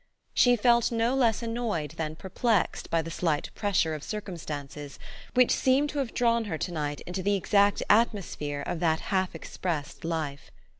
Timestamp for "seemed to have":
5.51-6.15